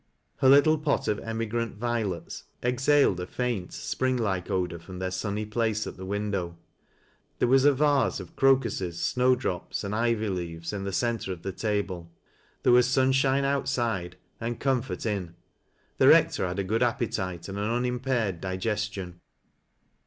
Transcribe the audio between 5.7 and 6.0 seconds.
ni